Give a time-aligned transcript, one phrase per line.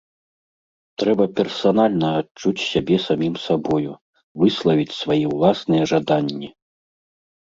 [1.01, 3.91] Трэба персанальна адчуць сябе самім сабою,
[4.45, 6.49] выславіць свае ўласныя жаданні!